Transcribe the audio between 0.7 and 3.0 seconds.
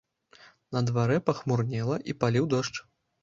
На дварэ пахмурнела і паліў дождж.